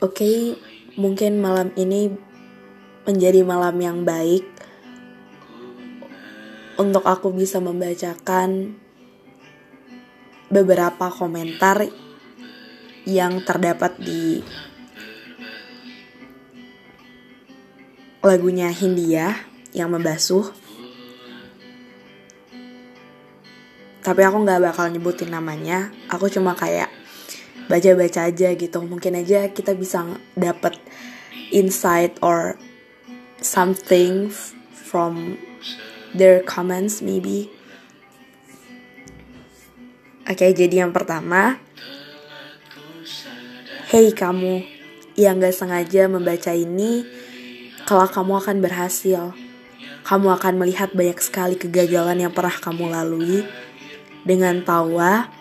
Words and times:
Oke, 0.00 0.24
okay, 0.24 0.40
mungkin 0.96 1.44
malam 1.44 1.76
ini 1.76 2.08
menjadi 3.04 3.44
malam 3.44 3.76
yang 3.76 4.00
baik 4.08 4.48
untuk 6.80 7.04
aku 7.04 7.28
bisa 7.36 7.60
membacakan 7.60 8.80
beberapa 10.48 11.12
komentar 11.12 11.84
yang 13.04 13.44
terdapat 13.44 14.00
di 14.00 14.40
lagunya 18.24 18.72
Hindia 18.72 19.36
yang 19.76 19.92
membasuh. 19.92 20.48
Tapi 24.00 24.20
aku 24.24 24.48
nggak 24.48 24.64
bakal 24.64 24.88
nyebutin 24.88 25.28
namanya. 25.28 25.92
Aku 26.08 26.32
cuma 26.32 26.56
kayak 26.56 26.88
baca-baca 27.70 28.26
aja 28.26 28.50
gitu. 28.58 28.82
Mungkin 28.82 29.14
aja 29.14 29.46
kita 29.54 29.78
bisa 29.78 30.02
dapat 30.34 30.74
insight 31.54 32.18
or 32.18 32.58
something 33.38 34.34
from 34.74 35.38
their 36.10 36.42
comments 36.42 36.98
maybe. 36.98 37.46
Oke 40.26 40.46
okay, 40.46 40.50
jadi 40.50 40.82
yang 40.86 40.90
pertama. 40.90 41.62
Hey 43.90 44.14
kamu 44.14 44.62
yang 45.18 45.42
gak 45.42 45.54
sengaja 45.54 46.06
membaca 46.06 46.54
ini 46.54 47.02
kalau 47.86 48.06
kamu 48.06 48.32
akan 48.38 48.56
berhasil. 48.62 49.34
Kamu 50.06 50.26
akan 50.38 50.58
melihat 50.58 50.90
banyak 50.90 51.18
sekali 51.22 51.54
kegagalan 51.54 52.18
yang 52.18 52.34
pernah 52.34 52.54
kamu 52.54 52.90
lalui. 52.90 53.46
Dengan 54.20 54.60
tawa 54.62 55.39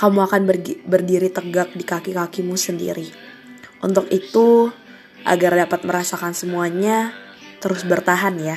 kamu 0.00 0.24
akan 0.24 0.48
berdiri 0.88 1.28
tegak 1.28 1.76
di 1.76 1.84
kaki-kakimu 1.84 2.56
sendiri. 2.56 3.12
Untuk 3.84 4.08
itu, 4.08 4.72
agar 5.28 5.68
dapat 5.68 5.84
merasakan 5.84 6.32
semuanya, 6.32 7.12
terus 7.60 7.84
bertahan 7.84 8.40
ya. 8.40 8.56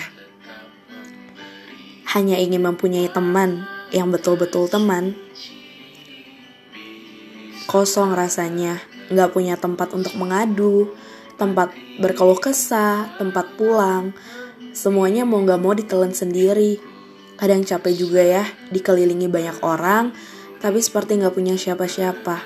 Hanya 2.16 2.40
ingin 2.40 2.64
mempunyai 2.64 3.12
teman 3.12 3.68
yang 3.92 4.08
betul-betul 4.08 4.72
teman. 4.72 5.20
Kosong 7.68 8.16
rasanya, 8.16 8.80
nggak 9.12 9.36
punya 9.36 9.60
tempat 9.60 9.92
untuk 9.92 10.16
mengadu, 10.16 10.96
tempat 11.36 11.76
berkeluh 12.00 12.40
kesah, 12.40 13.20
tempat 13.20 13.52
pulang. 13.60 14.16
Semuanya 14.72 15.28
mau 15.28 15.44
nggak 15.44 15.60
mau 15.60 15.76
ditelan 15.76 16.16
sendiri. 16.16 16.80
Kadang 17.36 17.68
capek 17.68 17.94
juga 18.00 18.24
ya, 18.24 18.48
dikelilingi 18.72 19.28
banyak 19.28 19.60
orang, 19.60 20.16
tapi 20.64 20.80
seperti 20.80 21.20
nggak 21.20 21.36
punya 21.36 21.60
siapa-siapa. 21.60 22.40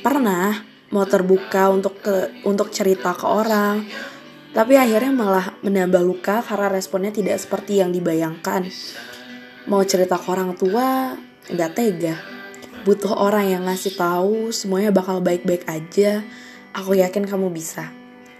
Pernah 0.00 0.64
mau 0.96 1.04
terbuka 1.04 1.68
untuk 1.68 2.00
ke 2.00 2.40
untuk 2.48 2.72
cerita 2.72 3.12
ke 3.12 3.28
orang, 3.28 3.84
tapi 4.56 4.80
akhirnya 4.80 5.12
malah 5.12 5.46
menambah 5.60 6.00
luka 6.00 6.40
karena 6.40 6.72
responnya 6.72 7.12
tidak 7.12 7.36
seperti 7.36 7.84
yang 7.84 7.92
dibayangkan. 7.92 8.64
Mau 9.68 9.84
cerita 9.84 10.16
ke 10.16 10.26
orang 10.32 10.56
tua, 10.56 11.12
nggak 11.52 11.72
tega. 11.76 12.16
Butuh 12.88 13.12
orang 13.12 13.52
yang 13.52 13.68
ngasih 13.68 13.92
tahu 13.92 14.48
semuanya 14.56 14.88
bakal 14.88 15.20
baik-baik 15.20 15.68
aja. 15.68 16.24
Aku 16.72 16.96
yakin 16.96 17.28
kamu 17.28 17.52
bisa. 17.52 17.92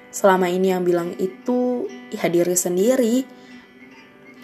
Selama 0.08 0.48
ini 0.48 0.72
yang 0.72 0.80
bilang 0.80 1.12
itu 1.20 1.84
ya 2.08 2.24
diri 2.32 2.56
sendiri. 2.56 3.28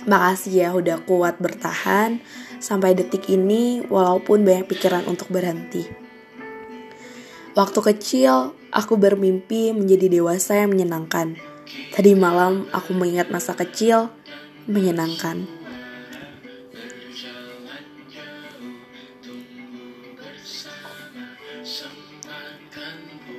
Makasih 0.04 0.52
ya 0.52 0.68
udah 0.76 1.00
kuat 1.08 1.40
bertahan 1.40 2.20
sampai 2.58 2.96
detik 2.96 3.28
ini 3.32 3.84
walaupun 3.86 4.42
banyak 4.44 4.68
pikiran 4.68 5.04
untuk 5.08 5.28
berhenti. 5.32 5.86
Waktu 7.56 7.80
kecil, 7.80 8.52
aku 8.68 9.00
bermimpi 9.00 9.72
menjadi 9.72 10.12
dewasa 10.12 10.60
yang 10.60 10.76
menyenangkan. 10.76 11.40
Tadi 11.96 12.12
malam 12.12 12.68
aku 12.68 12.92
mengingat 12.92 13.32
masa 13.32 13.56
kecil 13.56 14.12
menyenangkan. 14.68 15.48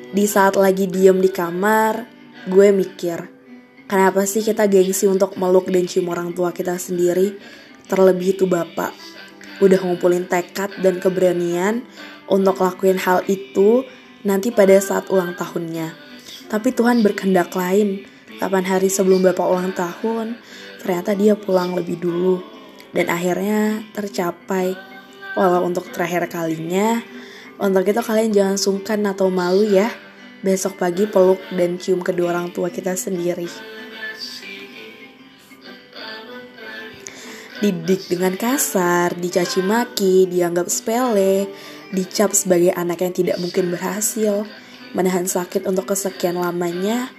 Di 0.07 0.25
saat 0.25 0.57
lagi 0.57 0.89
diem 0.89 1.21
di 1.21 1.29
kamar, 1.29 2.09
gue 2.49 2.73
mikir, 2.73 3.29
kenapa 3.85 4.25
sih 4.25 4.41
kita 4.41 4.65
gengsi 4.65 5.05
untuk 5.05 5.37
meluk 5.37 5.69
dan 5.69 5.85
cium 5.85 6.09
orang 6.09 6.33
tua 6.33 6.49
kita 6.49 6.73
sendiri, 6.81 7.37
terlebih 7.87 8.35
itu 8.35 8.45
bapak 8.45 8.93
udah 9.57 9.79
ngumpulin 9.81 10.29
tekad 10.29 10.69
dan 10.85 11.01
keberanian 11.01 11.81
untuk 12.29 12.61
lakuin 12.61 12.99
hal 13.01 13.25
itu 13.25 13.87
nanti 14.21 14.53
pada 14.53 14.77
saat 14.77 15.09
ulang 15.09 15.33
tahunnya. 15.33 15.95
Tapi 16.47 16.71
Tuhan 16.75 17.01
berkehendak 17.01 17.51
lain. 17.55 18.05
8 18.37 18.53
hari 18.69 18.85
sebelum 18.85 19.25
Bapak 19.25 19.49
ulang 19.49 19.73
tahun, 19.73 20.37
ternyata 20.77 21.17
dia 21.17 21.33
pulang 21.33 21.73
lebih 21.73 21.97
dulu. 21.97 22.37
Dan 22.93 23.09
akhirnya 23.09 23.81
tercapai. 23.97 24.77
Walau 25.33 25.65
untuk 25.69 25.89
terakhir 25.93 26.25
kalinya, 26.33 26.97
untuk 27.61 27.85
itu 27.85 28.01
kalian 28.01 28.33
jangan 28.33 28.57
sungkan 28.57 29.05
atau 29.05 29.29
malu 29.29 29.65
ya. 29.65 29.89
Besok 30.41 30.81
pagi 30.81 31.05
peluk 31.05 31.41
dan 31.53 31.77
cium 31.81 32.01
kedua 32.01 32.33
orang 32.33 32.49
tua 32.53 32.73
kita 32.73 32.93
sendiri. 32.97 33.76
Didik 37.57 38.05
dengan 38.05 38.37
kasar, 38.37 39.17
dicaci 39.17 39.65
maki, 39.65 40.29
dianggap 40.29 40.69
sepele, 40.69 41.49
dicap 41.89 42.35
sebagai 42.37 42.69
anak 42.77 43.01
yang 43.01 43.13
tidak 43.15 43.37
mungkin 43.41 43.73
berhasil, 43.73 44.45
menahan 44.93 45.25
sakit 45.25 45.65
untuk 45.65 45.89
kesekian 45.89 46.37
lamanya, 46.37 47.09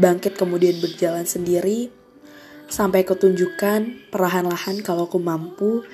bangkit 0.00 0.40
kemudian 0.40 0.80
berjalan 0.80 1.28
sendiri, 1.28 1.92
sampai 2.72 3.04
ketunjukan 3.04 4.08
perlahan-lahan 4.08 4.80
kalau 4.80 5.04
aku 5.04 5.20
mampu, 5.20 5.84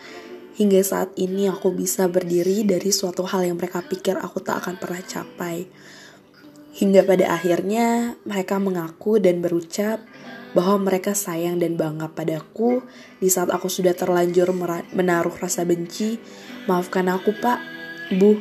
hingga 0.55 0.79
saat 0.83 1.11
ini 1.19 1.51
aku 1.51 1.75
bisa 1.75 2.07
berdiri 2.07 2.63
dari 2.63 2.91
suatu 2.95 3.27
hal 3.27 3.47
yang 3.47 3.59
mereka 3.59 3.83
pikir 3.83 4.19
aku 4.19 4.39
tak 4.43 4.63
akan 4.63 4.79
pernah 4.79 5.03
capai. 5.03 5.67
Hingga 6.79 7.03
pada 7.03 7.35
akhirnya 7.35 8.15
mereka 8.23 8.63
mengaku 8.63 9.19
dan 9.19 9.43
berucap, 9.43 9.99
bahwa 10.57 10.91
mereka 10.91 11.13
sayang 11.13 11.61
dan 11.61 11.77
bangga 11.77 12.09
padaku 12.11 12.81
di 13.21 13.29
saat 13.29 13.53
aku 13.53 13.69
sudah 13.69 13.93
terlanjur 13.93 14.51
menaruh 14.97 15.35
rasa 15.37 15.63
benci. 15.69 16.17
Maafkan 16.65 17.09
aku, 17.13 17.37
Pak. 17.37 17.61
Bu, 18.17 18.41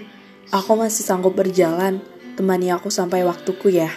aku 0.52 0.72
masih 0.80 1.03
sanggup 1.03 1.36
berjalan. 1.36 2.00
Temani 2.38 2.70
aku 2.70 2.94
sampai 2.94 3.25
waktuku 3.25 3.74
ya. 3.74 3.90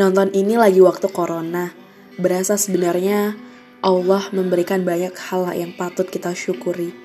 Nonton 0.00 0.32
ini 0.32 0.56
lagi 0.56 0.80
waktu 0.80 1.12
corona. 1.12 1.76
Berasa 2.16 2.56
sebenarnya 2.56 3.36
Allah 3.84 4.24
memberikan 4.32 4.80
banyak 4.86 5.12
hal 5.28 5.52
yang 5.52 5.76
patut 5.76 6.08
kita 6.08 6.32
syukuri. 6.32 6.96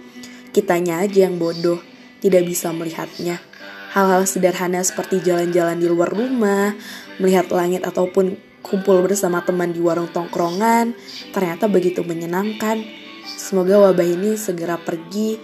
Kitanya 0.56 1.04
aja 1.04 1.28
yang 1.28 1.36
bodoh, 1.36 1.84
tidak 2.24 2.48
bisa 2.48 2.72
melihatnya. 2.72 3.44
Hal-hal 3.92 4.24
sederhana 4.24 4.86
seperti 4.86 5.20
jalan-jalan 5.20 5.78
di 5.82 5.88
luar 5.90 6.14
rumah, 6.14 6.78
melihat 7.18 7.50
langit 7.54 7.86
ataupun 7.86 8.38
kumpul 8.66 9.00
bersama 9.06 9.42
teman 9.46 9.72
di 9.72 9.80
warung 9.80 10.10
tongkrongan 10.12 10.98
ternyata 11.32 11.70
begitu 11.72 12.04
menyenangkan. 12.04 12.84
Semoga 13.28 13.80
wabah 13.80 14.08
ini 14.08 14.40
segera 14.40 14.80
pergi 14.80 15.40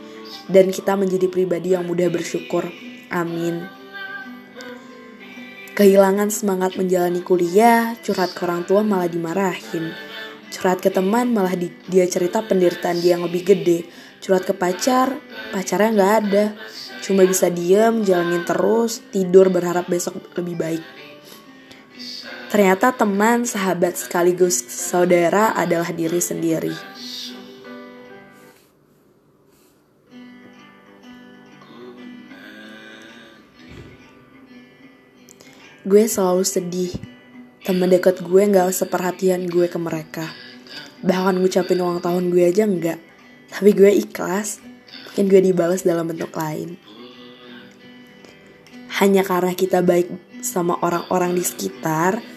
dan 0.47 0.72
kita 0.72 0.95
menjadi 0.95 1.28
pribadi 1.28 1.75
yang 1.75 1.88
mudah 1.88 2.07
bersyukur. 2.07 2.67
Amin. 3.11 3.84
Kehilangan 5.73 6.29
semangat 6.29 6.78
menjalani 6.78 7.25
kuliah, 7.25 7.97
curhat 8.05 8.38
ke 8.38 8.45
orang 8.45 8.61
tua 8.61 8.85
malah 8.85 9.09
dimarahin. 9.09 9.90
Curhat 10.53 10.85
ke 10.85 10.94
teman 10.94 11.34
malah 11.34 11.57
di, 11.57 11.73
dia 11.90 12.05
cerita 12.05 12.45
penderitaan 12.45 13.01
dia 13.01 13.17
yang 13.17 13.25
lebih 13.25 13.41
gede. 13.41 13.90
Curhat 14.22 14.45
ke 14.45 14.53
pacar, 14.53 15.17
pacarnya 15.50 15.90
nggak 15.97 16.13
ada. 16.23 16.45
Cuma 17.01 17.25
bisa 17.25 17.50
diem, 17.50 18.05
jalanin 18.05 18.46
terus, 18.46 19.02
tidur 19.09 19.49
berharap 19.49 19.90
besok 19.90 20.22
lebih 20.37 20.55
baik. 20.61 20.84
Ternyata 22.53 22.94
teman, 22.94 23.50
sahabat 23.50 23.97
sekaligus 23.97 24.61
saudara 24.70 25.58
adalah 25.58 25.90
diri 25.90 26.22
sendiri. 26.22 26.70
Gue 35.82 36.05
selalu 36.05 36.46
sedih. 36.46 36.94
Temen 37.66 37.90
deket 37.90 38.22
gue 38.22 38.46
gak 38.46 38.70
seperhatian 38.70 39.49
gue 39.49 39.66
ke 39.66 39.82
mereka. 39.82 40.29
Bahkan 41.02 41.41
ngucapin 41.41 41.82
ulang 41.82 42.06
tahun 42.06 42.29
gue 42.29 42.53
aja 42.53 42.70
enggak. 42.70 43.02
Tapi 43.49 43.73
gue 43.73 43.97
ikhlas. 43.97 44.61
Mungkin 45.09 45.26
gue 45.26 45.41
dibalas 45.41 45.82
dalam 45.82 46.06
bentuk 46.06 46.29
lain. 46.38 46.78
Hanya 49.02 49.26
karena 49.26 49.58
kita 49.58 49.82
baik 49.82 50.38
sama 50.46 50.78
orang-orang 50.85 51.34
di 51.34 51.41
sekitar, 51.41 52.33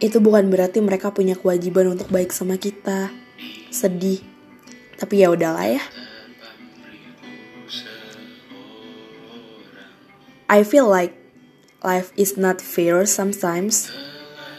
itu 0.00 0.16
bukan 0.16 0.48
berarti 0.48 0.80
mereka 0.80 1.12
punya 1.12 1.36
kewajiban 1.36 1.92
untuk 1.92 2.08
baik 2.08 2.32
sama 2.32 2.56
kita. 2.56 3.12
Sedih. 3.68 4.24
Tapi 4.96 5.20
ya 5.20 5.28
udahlah 5.28 5.76
ya. 5.76 5.84
I 10.50 10.66
feel 10.66 10.88
like 10.88 11.14
life 11.84 12.10
is 12.16 12.34
not 12.40 12.58
fair 12.64 13.04
sometimes. 13.04 13.92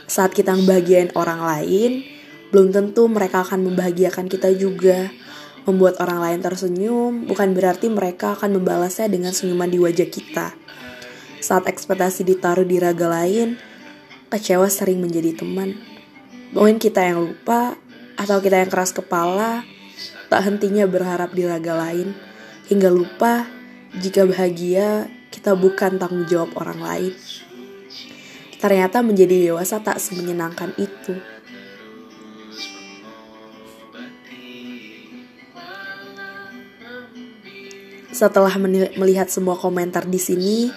Saat 0.06 0.38
kita 0.38 0.54
membahagiain 0.56 1.12
orang 1.18 1.42
lain, 1.42 2.06
belum 2.54 2.72
tentu 2.72 3.10
mereka 3.10 3.42
akan 3.42 3.66
membahagiakan 3.68 4.30
kita 4.30 4.54
juga. 4.56 5.10
Membuat 5.62 6.02
orang 6.02 6.26
lain 6.26 6.40
tersenyum 6.42 7.12
bukan 7.30 7.54
berarti 7.54 7.86
mereka 7.90 8.34
akan 8.34 8.62
membalasnya 8.62 9.10
dengan 9.10 9.30
senyuman 9.30 9.70
di 9.70 9.78
wajah 9.78 10.10
kita. 10.10 10.58
Saat 11.42 11.70
ekspektasi 11.70 12.26
ditaruh 12.26 12.66
di 12.66 12.82
raga 12.82 13.10
lain, 13.10 13.58
kecewa 14.32 14.72
sering 14.72 15.04
menjadi 15.04 15.36
teman. 15.36 15.76
Mungkin 16.56 16.80
kita 16.80 17.04
yang 17.04 17.20
lupa 17.28 17.76
atau 18.16 18.40
kita 18.40 18.64
yang 18.64 18.72
keras 18.72 18.96
kepala, 18.96 19.68
tak 20.32 20.42
hentinya 20.48 20.88
berharap 20.88 21.36
di 21.36 21.44
raga 21.44 21.76
lain, 21.76 22.16
hingga 22.72 22.88
lupa 22.88 23.44
jika 24.00 24.24
bahagia 24.24 25.12
kita 25.30 25.52
bukan 25.60 26.00
tanggung 26.00 26.24
jawab 26.32 26.56
orang 26.56 26.80
lain. 26.80 27.14
Ternyata 28.58 29.04
menjadi 29.04 29.52
dewasa 29.52 29.84
tak 29.84 30.00
semenyenangkan 30.00 30.72
itu. 30.80 31.20
setelah 38.22 38.54
melihat 39.02 39.34
semua 39.34 39.58
komentar 39.58 40.06
di 40.06 40.22
sini, 40.22 40.70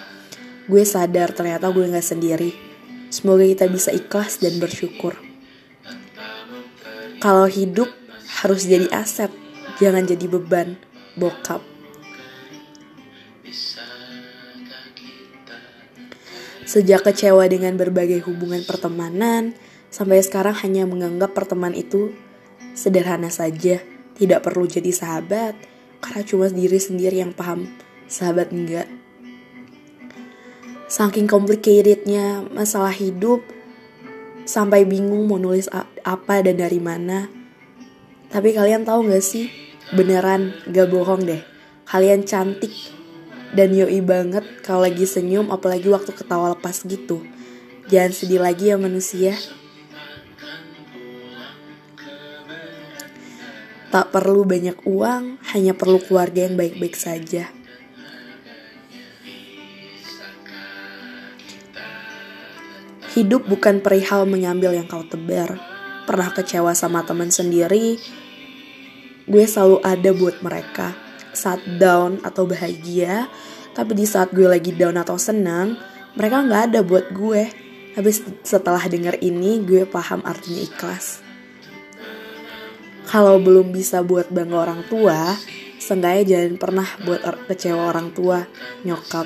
gue 0.65 0.81
sadar 0.81 1.29
ternyata 1.29 1.69
gue 1.69 1.85
gak 1.85 2.01
sendiri. 2.01 2.64
Semoga 3.15 3.47
kita 3.47 3.71
bisa 3.71 3.95
ikhlas 3.95 4.43
dan 4.43 4.59
bersyukur. 4.59 5.15
Kalau 7.23 7.47
hidup 7.47 7.87
harus 8.43 8.67
jadi 8.67 8.91
aset, 8.91 9.31
jangan 9.79 10.03
jadi 10.03 10.27
beban, 10.27 10.75
bokap. 11.15 11.63
Sejak 16.67 17.07
kecewa 17.07 17.47
dengan 17.47 17.79
berbagai 17.79 18.19
hubungan 18.27 18.67
pertemanan, 18.67 19.55
sampai 19.87 20.19
sekarang 20.19 20.59
hanya 20.59 20.83
menganggap 20.83 21.31
pertemanan 21.31 21.79
itu 21.79 22.11
sederhana 22.75 23.31
saja, 23.31 23.79
tidak 24.19 24.43
perlu 24.43 24.67
jadi 24.67 24.91
sahabat, 24.91 25.55
karena 26.03 26.21
cuma 26.27 26.51
diri 26.51 26.83
sendiri 26.83 27.23
yang 27.23 27.31
paham 27.31 27.71
sahabat 28.11 28.51
enggak 28.51 29.04
saking 30.95 31.27
complicatednya 31.27 32.47
masalah 32.55 32.95
hidup 32.95 33.43
sampai 34.47 34.87
bingung 34.87 35.27
mau 35.27 35.35
nulis 35.35 35.67
apa 36.07 36.39
dan 36.39 36.55
dari 36.55 36.79
mana. 36.79 37.27
Tapi 38.31 38.55
kalian 38.55 38.87
tahu 38.87 39.11
gak 39.11 39.19
sih? 39.19 39.51
Beneran 39.91 40.55
gak 40.71 40.87
bohong 40.87 41.27
deh. 41.27 41.43
Kalian 41.83 42.23
cantik 42.23 42.71
dan 43.51 43.75
yoi 43.75 43.99
banget 43.99 44.47
kalau 44.63 44.87
lagi 44.87 45.03
senyum 45.03 45.51
apalagi 45.51 45.91
waktu 45.91 46.15
ketawa 46.15 46.55
lepas 46.55 46.87
gitu. 46.87 47.27
Jangan 47.91 48.15
sedih 48.15 48.39
lagi 48.39 48.71
ya 48.71 48.79
manusia. 48.79 49.35
Tak 53.91 54.15
perlu 54.15 54.47
banyak 54.47 54.79
uang, 54.87 55.43
hanya 55.55 55.75
perlu 55.75 55.99
keluarga 55.99 56.47
yang 56.47 56.55
baik-baik 56.55 56.95
saja. 56.95 57.51
Hidup 63.15 63.47
bukan 63.47 63.79
perihal 63.79 64.27
mengambil 64.27 64.75
yang 64.75 64.85
kau 64.85 65.07
tebar. 65.07 65.55
Pernah 66.03 66.35
kecewa 66.35 66.75
sama 66.75 67.01
teman 67.07 67.31
sendiri, 67.31 67.97
gue 69.25 69.45
selalu 69.47 69.79
ada 69.81 70.11
buat 70.11 70.43
mereka. 70.43 70.93
Saat 71.31 71.63
down 71.79 72.19
atau 72.21 72.43
bahagia, 72.43 73.31
tapi 73.71 73.95
di 73.97 74.05
saat 74.05 74.35
gue 74.35 74.45
lagi 74.45 74.75
down 74.75 74.99
atau 74.99 75.15
senang, 75.15 75.79
mereka 76.13 76.43
nggak 76.43 76.63
ada 76.75 76.79
buat 76.83 77.09
gue. 77.15 77.49
Tapi 77.95 78.09
setelah 78.43 78.83
denger 78.83 79.23
ini, 79.23 79.63
gue 79.63 79.87
paham 79.87 80.19
artinya 80.27 80.61
ikhlas 80.61 81.25
kalau 83.15 83.39
belum 83.39 83.71
bisa 83.71 84.01
buat 84.01 84.27
bangga 84.33 84.67
orang 84.67 84.81
tua, 84.89 85.37
seenggaknya 85.79 86.23
jangan 86.35 86.53
pernah 86.57 86.87
buat 87.05 87.21
kecewa 87.47 87.87
orang 87.93 88.11
tua, 88.11 88.43
nyokap. 88.83 89.23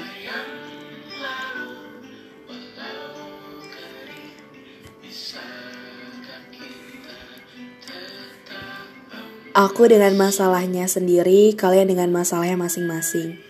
Aku 9.60 9.92
dengan 9.92 10.16
masalahnya 10.16 10.88
sendiri, 10.88 11.52
kalian 11.52 11.92
dengan 11.92 12.16
masalahnya 12.16 12.56
masing-masing. 12.56 13.44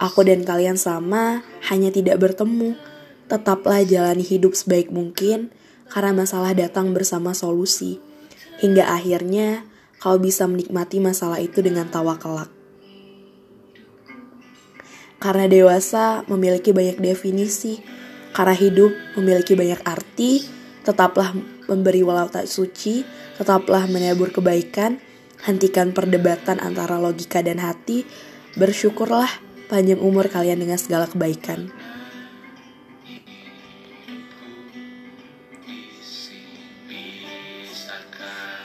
Aku 0.00 0.24
dan 0.24 0.40
kalian 0.40 0.80
sama, 0.80 1.44
hanya 1.68 1.92
tidak 1.92 2.16
bertemu. 2.16 2.80
Tetaplah 3.28 3.84
jalani 3.84 4.24
hidup 4.24 4.56
sebaik 4.56 4.88
mungkin, 4.88 5.52
karena 5.92 6.16
masalah 6.16 6.56
datang 6.56 6.96
bersama 6.96 7.36
solusi. 7.36 8.00
Hingga 8.64 8.88
akhirnya, 8.88 9.68
kau 10.00 10.16
bisa 10.16 10.48
menikmati 10.48 10.96
masalah 10.96 11.36
itu 11.44 11.60
dengan 11.60 11.92
tawa 11.92 12.16
kelak. 12.16 12.48
Karena 15.20 15.44
dewasa 15.44 16.24
memiliki 16.24 16.72
banyak 16.72 17.04
definisi, 17.04 17.84
karena 18.32 18.56
hidup 18.56 18.96
memiliki 19.12 19.52
banyak 19.52 19.84
arti, 19.84 20.40
tetaplah 20.88 21.36
memberi 21.68 22.00
walau 22.00 22.32
tak 22.32 22.48
suci, 22.48 23.04
tetaplah 23.36 23.84
menabur 23.92 24.32
kebaikan, 24.32 25.09
hentikan 25.44 25.96
perdebatan 25.96 26.60
antara 26.60 27.00
logika 27.00 27.40
dan 27.40 27.60
hati, 27.60 28.04
bersyukurlah 28.58 29.28
panjang 29.70 30.02
umur 30.02 30.26
kalian 30.26 30.60
dengan 30.60 30.76
segala 30.76 31.06
kebaikan. 31.06 31.70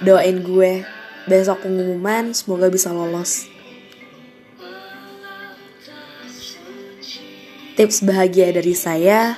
Doain 0.04 0.44
gue 0.44 0.86
besok 1.26 1.66
pengumuman 1.66 2.36
semoga 2.36 2.70
bisa 2.70 2.94
lolos. 2.94 3.50
Tips 7.76 8.08
bahagia 8.08 8.56
dari 8.56 8.72
saya, 8.72 9.36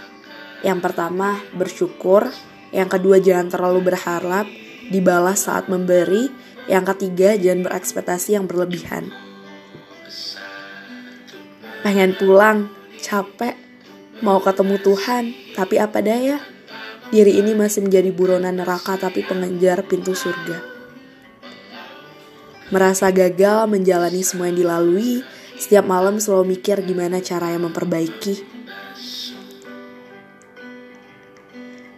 yang 0.61 0.77
pertama 0.77 1.41
bersyukur, 1.57 2.29
yang 2.69 2.85
kedua 2.85 3.17
jangan 3.17 3.49
terlalu 3.49 3.89
berharap, 3.93 4.45
dibalas 4.93 5.49
saat 5.49 5.65
memberi, 5.71 6.29
yang 6.67 6.83
ketiga 6.83 7.35
jangan 7.39 7.67
berekspektasi 7.67 8.35
yang 8.35 8.45
berlebihan. 8.45 9.11
Pengen 11.81 12.15
pulang, 12.19 12.71
capek, 12.99 13.56
mau 14.19 14.44
ketemu 14.44 14.75
Tuhan, 14.83 15.23
tapi 15.56 15.80
apa 15.80 16.03
daya? 16.03 16.44
Diri 17.07 17.39
ini 17.39 17.56
masih 17.56 17.87
menjadi 17.87 18.11
buronan 18.11 18.59
neraka 18.59 18.99
tapi 18.99 19.23
pengejar 19.23 19.87
pintu 19.87 20.11
surga 20.11 20.77
merasa 22.68 23.07
gagal 23.15 23.68
menjalani 23.71 24.21
semua 24.23 24.51
yang 24.51 24.59
dilalui, 24.59 25.23
setiap 25.56 25.87
malam 25.87 26.19
selalu 26.19 26.59
mikir 26.59 26.83
gimana 26.83 27.23
cara 27.23 27.56
yang 27.56 27.63
memperbaiki. 27.63 28.44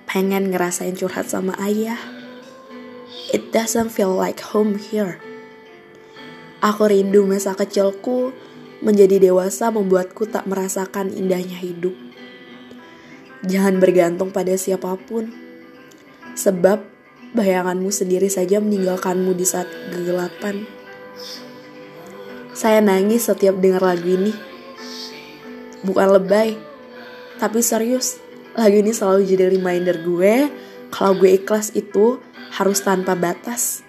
Pengen 0.10 0.50
ngerasain 0.50 0.98
curhat 0.98 1.29
sama 1.29 1.53
ayah. 1.62 2.19
It 3.34 3.50
doesn't 3.50 3.89
feel 3.89 4.13
like 4.13 4.42
home 4.54 4.78
here. 4.78 5.18
Aku 6.62 6.92
rindu 6.92 7.25
masa 7.25 7.56
kecilku, 7.56 8.36
menjadi 8.86 9.32
dewasa 9.32 9.72
membuatku 9.74 10.28
tak 10.28 10.46
merasakan 10.46 11.12
indahnya 11.12 11.58
hidup. 11.58 11.96
Jangan 13.48 13.80
bergantung 13.80 14.36
pada 14.36 14.54
siapa 14.60 15.00
pun, 15.00 15.32
sebab 16.36 16.84
bayanganmu 17.32 17.88
sendiri 17.88 18.28
saja 18.28 18.60
meninggalkanmu 18.60 19.32
di 19.34 19.46
saat 19.48 19.70
kegelapan. 19.89 20.68
Saya 22.51 22.84
nangis 22.84 23.32
setiap 23.32 23.56
dengar 23.56 23.80
lagu 23.80 24.06
ini. 24.06 24.36
Bukan 25.80 26.08
lebay, 26.12 26.60
tapi 27.39 27.63
serius. 27.63 28.20
Lagu 28.60 28.84
ini 28.84 28.92
selalu 28.92 29.24
jadi 29.24 29.48
reminder 29.48 30.04
gue 30.04 30.51
kalau 30.92 31.16
gue 31.16 31.39
ikhlas 31.39 31.72
itu 31.72 32.20
harus 32.60 32.84
tanpa 32.84 33.16
batas. 33.16 33.88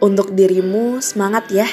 Untuk 0.00 0.36
dirimu, 0.36 1.00
semangat 1.00 1.48
ya. 1.48 1.68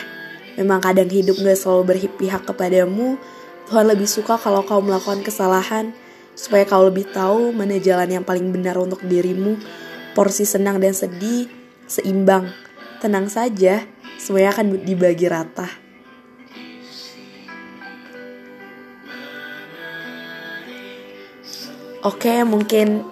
Memang 0.56 0.80
kadang 0.80 1.12
hidup 1.12 1.36
gak 1.44 1.60
selalu 1.60 1.96
berpihak 1.96 2.48
kepadamu. 2.48 3.20
Tuhan 3.68 3.86
lebih 3.88 4.08
suka 4.08 4.39
kalau 4.39 4.63
kau 4.63 4.80
melakukan 4.80 5.22
kesalahan 5.27 5.92
supaya 6.36 6.63
kau 6.63 6.88
lebih 6.88 7.12
tahu 7.12 7.51
mana 7.51 7.75
jalan 7.84 8.20
yang 8.20 8.24
paling 8.24 8.51
benar 8.51 8.80
untuk 8.80 9.04
dirimu. 9.04 9.60
Porsi 10.16 10.48
senang 10.48 10.80
dan 10.80 10.96
sedih 10.96 11.51
seimbang. 11.88 12.51
Tenang 13.00 13.32
saja, 13.32 13.86
semuanya 14.20 14.56
akan 14.56 14.82
dibagi 14.82 15.27
rata. 15.30 15.87
Oke, 22.08 22.40
mungkin 22.48 23.04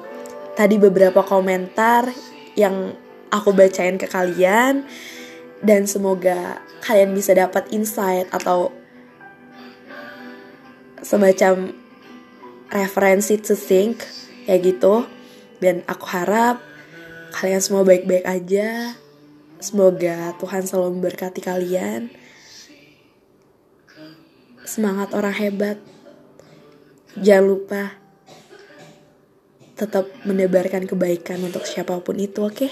tadi 0.56 0.80
beberapa 0.80 1.20
komentar 1.20 2.08
yang 2.56 2.96
aku 3.28 3.52
bacain 3.52 4.00
ke 4.00 4.08
kalian. 4.08 4.88
dan 5.66 5.90
semoga 5.90 6.62
kalian 6.86 7.18
bisa 7.18 7.34
dapat 7.34 7.66
insight 7.74 8.30
atau 8.30 8.70
semacam 11.02 11.74
referensi 12.70 13.42
to 13.42 13.58
think 13.58 14.06
ya 14.46 14.62
gitu. 14.62 15.10
Dan 15.58 15.82
aku 15.90 16.06
harap 16.12 16.62
kalian 17.34 17.64
semua 17.64 17.82
baik-baik 17.82 18.24
aja. 18.24 18.94
Semoga 19.58 20.38
Tuhan 20.38 20.70
selalu 20.70 21.02
memberkati 21.02 21.42
kalian. 21.42 22.14
Semangat 24.68 25.18
orang 25.18 25.34
hebat. 25.34 25.82
Jangan 27.16 27.46
lupa 27.48 28.05
tetap 29.76 30.08
menebarkan 30.24 30.88
kebaikan 30.88 31.44
untuk 31.44 31.68
siapa 31.68 32.00
pun 32.00 32.16
itu 32.16 32.48
oke 32.48 32.56
okay? 32.56 32.72